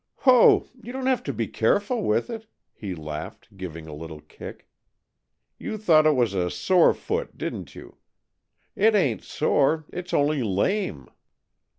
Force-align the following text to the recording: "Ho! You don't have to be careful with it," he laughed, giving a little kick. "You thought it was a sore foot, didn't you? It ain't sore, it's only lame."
"Ho! 0.25 0.67
You 0.81 0.91
don't 0.91 1.05
have 1.05 1.21
to 1.25 1.31
be 1.31 1.45
careful 1.47 2.01
with 2.01 2.31
it," 2.31 2.47
he 2.73 2.95
laughed, 2.95 3.55
giving 3.55 3.85
a 3.85 3.93
little 3.93 4.19
kick. 4.21 4.67
"You 5.59 5.77
thought 5.77 6.07
it 6.07 6.15
was 6.15 6.33
a 6.33 6.49
sore 6.49 6.95
foot, 6.95 7.37
didn't 7.37 7.75
you? 7.75 7.97
It 8.75 8.95
ain't 8.95 9.21
sore, 9.21 9.85
it's 9.93 10.11
only 10.11 10.41
lame." 10.41 11.07